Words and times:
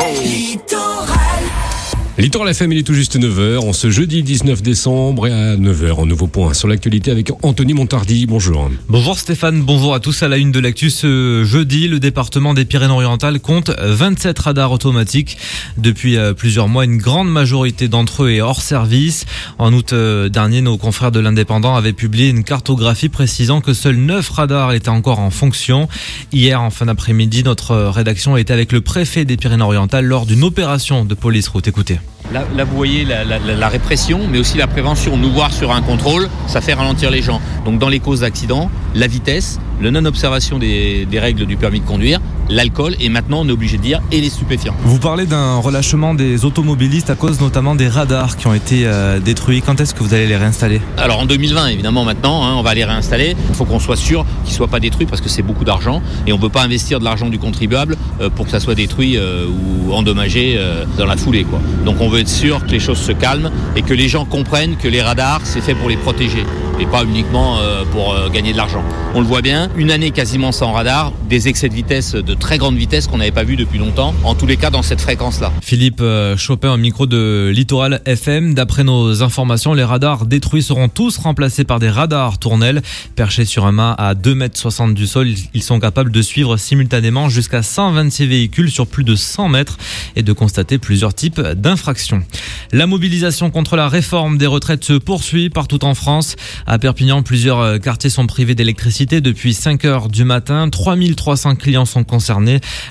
Littoral 0.00 1.19
FM, 2.20 2.72
il 2.72 2.78
est 2.78 2.82
tout 2.82 2.94
juste 2.94 3.18
9h, 3.18 3.60
en 3.60 3.72
ce 3.72 3.90
jeudi 3.90 4.22
19 4.22 4.60
décembre 4.60 5.26
et 5.26 5.32
à 5.32 5.56
9h, 5.56 6.02
un 6.02 6.06
nouveau 6.06 6.26
point 6.26 6.52
sur 6.52 6.68
l'actualité 6.68 7.10
avec 7.10 7.30
Anthony 7.42 7.72
Montardi. 7.72 8.26
Bonjour. 8.26 8.70
Bonjour 8.88 9.18
Stéphane, 9.18 9.62
bonjour 9.62 9.94
à 9.94 10.00
tous 10.00 10.22
à 10.22 10.28
la 10.28 10.36
une 10.36 10.52
de 10.52 10.60
l'actu. 10.60 10.90
Ce 10.90 11.44
jeudi, 11.44 11.88
le 11.88 11.98
département 11.98 12.52
des 12.52 12.66
Pyrénées-Orientales 12.66 13.40
compte 13.40 13.70
27 13.70 14.38
radars 14.38 14.72
automatiques. 14.72 15.38
Depuis 15.78 16.18
euh, 16.18 16.34
plusieurs 16.34 16.68
mois, 16.68 16.84
une 16.84 16.98
grande 16.98 17.30
majorité 17.30 17.88
d'entre 17.88 18.24
eux 18.24 18.32
est 18.32 18.42
hors 18.42 18.60
service. 18.60 19.24
En 19.58 19.72
août 19.72 19.94
euh, 19.94 20.28
dernier, 20.28 20.60
nos 20.60 20.76
confrères 20.76 21.12
de 21.12 21.20
l'Indépendant 21.20 21.74
avaient 21.74 21.94
publié 21.94 22.28
une 22.28 22.44
cartographie 22.44 23.08
précisant 23.08 23.62
que 23.62 23.72
seuls 23.72 23.96
9 23.96 24.28
radars 24.28 24.72
étaient 24.72 24.90
encore 24.90 25.20
en 25.20 25.30
fonction. 25.30 25.88
Hier, 26.32 26.60
en 26.60 26.70
fin 26.70 26.86
d'après-midi, 26.86 27.44
notre 27.44 27.76
rédaction 27.76 28.36
était 28.36 28.52
avec 28.52 28.72
le 28.72 28.82
préfet 28.82 29.24
des 29.24 29.38
Pyrénées-Orientales 29.38 30.04
lors 30.04 30.26
d'une 30.26 30.44
opération 30.44 31.06
de 31.06 31.14
police 31.14 31.48
route. 31.48 31.66
Écoutez. 31.66 31.98
Là, 32.32 32.64
vous 32.64 32.76
voyez 32.76 33.04
la, 33.04 33.24
la, 33.24 33.38
la, 33.40 33.68
répression, 33.68 34.20
mais 34.30 34.38
aussi 34.38 34.56
la 34.56 34.68
prévention. 34.68 35.16
Nous 35.16 35.32
voir 35.32 35.52
sur 35.52 35.72
un 35.72 35.82
contrôle, 35.82 36.28
ça 36.46 36.60
fait 36.60 36.74
ralentir 36.74 37.10
les 37.10 37.22
gens. 37.22 37.40
Donc 37.64 37.80
dans 37.80 37.88
les 37.88 37.98
causes 37.98 38.20
d'accident, 38.20 38.70
la 38.94 39.08
vitesse, 39.08 39.58
le 39.80 39.90
non-observation 39.90 40.58
des, 40.58 41.08
règles 41.14 41.46
du 41.46 41.56
permis 41.56 41.80
de 41.80 41.86
conduire, 41.86 42.20
l'alcool 42.50 42.96
et 43.00 43.08
maintenant 43.08 43.40
on 43.40 43.48
est 43.48 43.52
obligé 43.52 43.78
de 43.78 43.82
dire 43.82 44.00
et 44.12 44.20
les 44.20 44.28
stupéfiants. 44.28 44.74
Vous 44.82 44.98
parlez 44.98 45.26
d'un 45.26 45.56
relâchement 45.56 46.14
des 46.14 46.44
automobilistes 46.44 47.10
à 47.10 47.14
cause 47.14 47.40
notamment 47.40 47.74
des 47.74 47.88
radars 47.88 48.36
qui 48.36 48.46
ont 48.46 48.54
été 48.54 48.82
euh, 48.84 49.20
détruits. 49.20 49.62
Quand 49.62 49.80
est-ce 49.80 49.94
que 49.94 50.02
vous 50.02 50.12
allez 50.12 50.26
les 50.26 50.36
réinstaller? 50.36 50.80
Alors 50.96 51.20
en 51.20 51.26
2020 51.26 51.68
évidemment 51.68 52.04
maintenant 52.04 52.44
hein, 52.44 52.54
on 52.56 52.62
va 52.62 52.74
les 52.74 52.84
réinstaller. 52.84 53.36
Il 53.48 53.54
faut 53.54 53.64
qu'on 53.64 53.78
soit 53.78 53.96
sûr 53.96 54.26
qu'ils 54.44 54.52
ne 54.52 54.56
soient 54.56 54.68
pas 54.68 54.80
détruits 54.80 55.06
parce 55.06 55.20
que 55.20 55.28
c'est 55.28 55.42
beaucoup 55.42 55.64
d'argent 55.64 56.02
et 56.26 56.32
on 56.32 56.36
ne 56.36 56.42
veut 56.42 56.48
pas 56.48 56.62
investir 56.62 56.98
de 56.98 57.04
l'argent 57.04 57.28
du 57.28 57.38
contribuable 57.38 57.96
euh, 58.20 58.28
pour 58.28 58.46
que 58.46 58.50
ça 58.50 58.60
soit 58.60 58.74
détruit 58.74 59.16
euh, 59.16 59.46
ou 59.46 59.92
endommagé 59.92 60.58
dans 60.98 61.06
la 61.06 61.16
foulée. 61.16 61.44
Quoi. 61.44 61.60
Donc 61.84 62.00
on 62.00 62.08
veut 62.08 62.20
être 62.20 62.28
sûr 62.28 62.64
que 62.64 62.70
les 62.70 62.80
choses 62.80 62.98
se 62.98 63.12
calment 63.12 63.50
et 63.76 63.82
que 63.82 63.94
les 63.94 64.08
gens 64.08 64.24
comprennent 64.24 64.76
que 64.76 64.88
les 64.88 65.02
radars 65.02 65.40
c'est 65.44 65.60
fait 65.60 65.74
pour 65.74 65.88
les 65.88 65.96
protéger 65.96 66.44
et 66.78 66.86
pas 66.86 67.04
uniquement 67.04 67.58
pour 67.92 68.16
gagner 68.32 68.52
de 68.52 68.56
l'argent. 68.56 68.82
On 69.14 69.20
le 69.20 69.26
voit 69.26 69.42
bien, 69.42 69.68
une 69.76 69.90
année 69.90 70.12
quasiment 70.12 70.52
sans 70.52 70.72
radar, 70.72 71.12
des 71.28 71.48
excès 71.48 71.68
de 71.68 71.74
vitesse 71.74 72.14
de 72.14 72.34
très 72.40 72.58
grande 72.58 72.76
vitesse 72.76 73.06
qu'on 73.06 73.18
n'avait 73.18 73.30
pas 73.30 73.44
vu 73.44 73.54
depuis 73.54 73.78
longtemps, 73.78 74.14
en 74.24 74.34
tous 74.34 74.46
les 74.46 74.56
cas 74.56 74.70
dans 74.70 74.82
cette 74.82 75.00
fréquence-là. 75.00 75.52
Philippe 75.62 76.00
euh, 76.00 76.36
Chopin 76.36 76.72
au 76.72 76.76
micro 76.76 77.06
de 77.06 77.52
Littoral 77.54 78.00
FM. 78.06 78.54
D'après 78.54 78.82
nos 78.82 79.22
informations, 79.22 79.74
les 79.74 79.84
radars 79.84 80.26
détruits 80.26 80.62
seront 80.62 80.88
tous 80.88 81.18
remplacés 81.18 81.64
par 81.64 81.78
des 81.78 81.90
radars 81.90 82.38
tournelles 82.38 82.82
perchés 83.14 83.44
sur 83.44 83.66
un 83.66 83.72
mât 83.72 83.92
à 83.92 84.14
2,60 84.14 84.82
m 84.82 84.94
du 84.94 85.06
sol. 85.06 85.28
Ils 85.54 85.62
sont 85.62 85.78
capables 85.78 86.10
de 86.10 86.22
suivre 86.22 86.56
simultanément 86.56 87.28
jusqu'à 87.28 87.62
126 87.62 88.26
véhicules 88.26 88.70
sur 88.70 88.86
plus 88.86 89.04
de 89.04 89.14
100 89.14 89.48
mètres 89.50 89.76
et 90.16 90.22
de 90.22 90.32
constater 90.32 90.78
plusieurs 90.78 91.14
types 91.14 91.40
d'infractions. 91.40 92.22
La 92.72 92.86
mobilisation 92.86 93.50
contre 93.50 93.76
la 93.76 93.88
réforme 93.88 94.38
des 94.38 94.46
retraites 94.46 94.82
se 94.82 94.94
poursuit 94.94 95.50
partout 95.50 95.84
en 95.84 95.94
France. 95.94 96.36
À 96.66 96.78
Perpignan, 96.78 97.22
plusieurs 97.22 97.78
quartiers 97.80 98.10
sont 98.10 98.26
privés 98.26 98.54
d'électricité 98.54 99.20
depuis 99.20 99.52
5 99.52 99.84
heures 99.84 100.08
du 100.08 100.24
matin. 100.24 100.70
3300 100.70 101.56
clients 101.56 101.84
sont 101.84 102.02
concernés. 102.02 102.19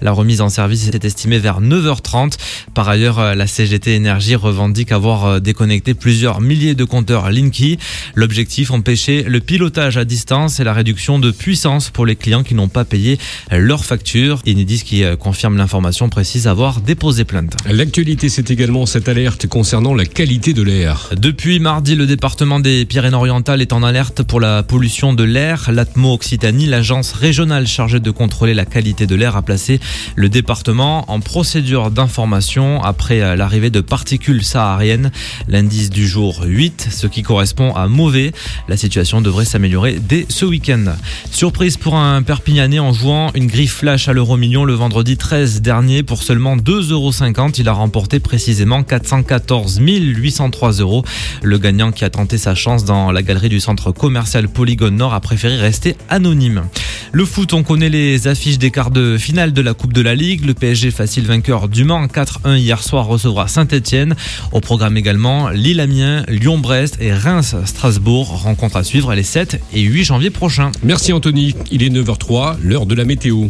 La 0.00 0.12
remise 0.12 0.40
en 0.40 0.48
service 0.48 0.88
était 0.88 1.06
estimée 1.06 1.38
vers 1.38 1.60
9h30. 1.60 2.34
Par 2.74 2.88
ailleurs, 2.88 3.34
la 3.34 3.46
CGT 3.46 3.94
Énergie 3.94 4.34
revendique 4.34 4.92
avoir 4.92 5.40
déconnecté 5.40 5.94
plusieurs 5.94 6.40
milliers 6.40 6.74
de 6.74 6.84
compteurs 6.84 7.30
Linky. 7.30 7.78
L'objectif, 8.14 8.70
empêcher 8.70 9.22
le 9.22 9.40
pilotage 9.40 9.96
à 9.96 10.04
distance 10.04 10.60
et 10.60 10.64
la 10.64 10.72
réduction 10.72 11.18
de 11.18 11.30
puissance 11.30 11.90
pour 11.90 12.06
les 12.06 12.16
clients 12.16 12.42
qui 12.42 12.54
n'ont 12.54 12.68
pas 12.68 12.84
payé 12.84 13.18
leurs 13.50 13.84
factures. 13.84 14.40
Enedis 14.46 14.82
qui 14.84 15.04
confirme 15.18 15.56
l'information 15.56 16.08
précise 16.08 16.46
avoir 16.46 16.80
déposé 16.80 17.24
plainte. 17.24 17.56
L'actualité, 17.68 18.28
c'est 18.28 18.50
également 18.50 18.86
cette 18.86 19.08
alerte 19.08 19.46
concernant 19.46 19.94
la 19.94 20.04
qualité 20.06 20.52
de 20.52 20.62
l'air. 20.62 21.10
Depuis 21.16 21.58
mardi, 21.58 21.94
le 21.94 22.06
département 22.06 22.60
des 22.60 22.84
Pyrénées-Orientales 22.84 23.60
est 23.60 23.72
en 23.72 23.82
alerte 23.82 24.22
pour 24.22 24.40
la 24.40 24.62
pollution 24.62 25.12
de 25.12 25.24
l'air. 25.24 25.70
L'Atmo 25.72 26.14
Occitanie, 26.14 26.66
l'agence 26.66 27.12
régionale 27.12 27.66
chargée 27.66 28.00
de 28.00 28.10
contrôler 28.10 28.54
la 28.54 28.64
qualité 28.64 29.06
de 29.06 29.15
l'air, 29.16 29.36
a 29.36 29.42
placé 29.42 29.80
le 30.14 30.28
département 30.28 31.10
en 31.10 31.20
procédure 31.20 31.90
d'information 31.90 32.82
après 32.82 33.36
l'arrivée 33.36 33.70
de 33.70 33.80
particules 33.80 34.44
sahariennes. 34.44 35.10
L'indice 35.48 35.90
du 35.90 36.06
jour 36.06 36.42
8, 36.44 36.88
ce 36.90 37.06
qui 37.06 37.22
correspond 37.22 37.74
à 37.74 37.88
mauvais. 37.88 38.32
La 38.68 38.76
situation 38.76 39.20
devrait 39.20 39.44
s'améliorer 39.44 39.98
dès 40.00 40.26
ce 40.28 40.44
week-end. 40.44 40.84
Surprise 41.30 41.76
pour 41.76 41.96
un 41.96 42.22
Perpignanais 42.22 42.78
en 42.78 42.92
jouant 42.92 43.30
une 43.34 43.46
griffe 43.46 43.74
flash 43.74 44.08
à 44.08 44.12
l'euro 44.12 44.36
million 44.36 44.64
le 44.64 44.74
vendredi 44.74 45.16
13 45.16 45.62
dernier 45.62 46.02
pour 46.02 46.22
seulement 46.22 46.56
2,50 46.56 46.92
euros. 46.92 47.12
Il 47.58 47.68
a 47.68 47.72
remporté 47.72 48.20
précisément 48.20 48.82
414 48.82 49.80
803 49.80 50.72
euros. 50.72 51.04
Le 51.42 51.58
gagnant 51.58 51.92
qui 51.92 52.04
a 52.04 52.10
tenté 52.10 52.38
sa 52.38 52.54
chance 52.54 52.84
dans 52.84 53.12
la 53.12 53.22
galerie 53.22 53.48
du 53.48 53.60
centre 53.60 53.92
commercial 53.92 54.48
Polygone 54.48 54.96
Nord 54.96 55.14
a 55.14 55.20
préféré 55.20 55.56
rester 55.56 55.96
anonyme. 56.08 56.64
Le 57.12 57.24
foot, 57.24 57.52
on 57.52 57.62
connaît 57.62 57.88
les 57.88 58.28
affiches 58.28 58.58
des 58.58 58.70
quarts 58.70 58.90
finale 59.18 59.52
de 59.52 59.62
la 59.62 59.74
Coupe 59.74 59.92
de 59.92 60.00
la 60.00 60.14
Ligue. 60.14 60.44
Le 60.44 60.54
PSG 60.54 60.90
facile 60.90 61.26
vainqueur 61.26 61.68
du 61.68 61.84
Mans 61.84 62.06
4-1 62.06 62.56
hier 62.56 62.82
soir 62.82 63.06
recevra 63.06 63.48
Saint-Etienne. 63.48 64.14
Au 64.52 64.60
programme 64.60 64.96
également 64.96 65.48
Lille-Amiens, 65.50 66.24
Lyon-Brest 66.28 66.98
et 67.00 67.12
Reims-Strasbourg. 67.12 68.42
Rencontre 68.42 68.76
à 68.76 68.84
suivre 68.84 69.14
les 69.14 69.22
7 69.22 69.60
et 69.72 69.82
8 69.82 70.04
janvier 70.04 70.30
prochains. 70.30 70.72
Merci 70.82 71.12
Anthony. 71.12 71.54
Il 71.70 71.82
est 71.82 71.90
9h03, 71.90 72.56
l'heure 72.62 72.86
de 72.86 72.94
la 72.94 73.04
météo. 73.04 73.48